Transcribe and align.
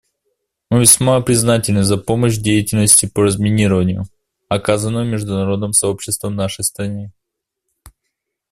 Мы 0.71 0.79
весьма 0.79 1.21
признательны 1.21 1.83
за 1.83 1.95
помощь 1.95 2.35
в 2.39 2.41
деятельности 2.41 3.05
по 3.05 3.21
разминированию, 3.21 4.05
оказанную 4.49 5.05
международным 5.05 5.73
сообществом 5.73 6.35
нашей 6.35 6.63
стране. 6.63 7.11